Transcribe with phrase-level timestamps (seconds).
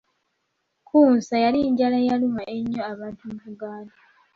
[0.81, 3.95] Kkunsa yali njala eyaluma ennyo abantu mu Buganda.